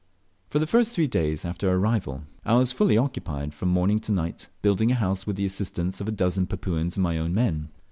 [0.49, 4.11] For the first three days after our arrival I was fully occupied from morning to
[4.11, 7.69] night building a house, with the assistance of a dozen Papuans and my own men.